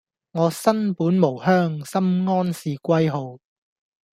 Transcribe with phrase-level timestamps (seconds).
[0.31, 3.37] 我身本無鄉，心安是歸號